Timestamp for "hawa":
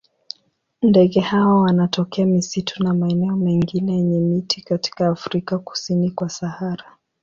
1.19-1.61